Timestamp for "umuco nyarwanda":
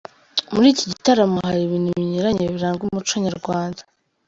2.83-3.81